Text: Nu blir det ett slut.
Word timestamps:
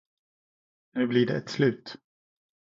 Nu 0.93 1.07
blir 1.07 1.25
det 1.27 1.37
ett 1.37 1.49
slut. 1.49 1.95